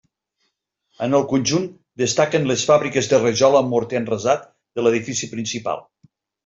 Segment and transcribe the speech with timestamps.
[1.07, 1.67] En el conjunt
[2.03, 5.91] destaquen les fàbriques de rajola amb morter enrasat de l'edifici principal.